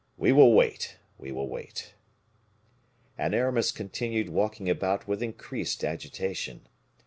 We 0.17 0.31
will 0.31 0.51
wait, 0.51 0.97
we 1.19 1.31
will 1.31 1.47
wait." 1.47 1.93
And 3.19 3.35
Aramis 3.35 3.71
continued 3.71 4.29
walking 4.29 4.67
about 4.67 5.07
with 5.07 5.21
increased 5.21 5.83
agitation. 5.83 6.65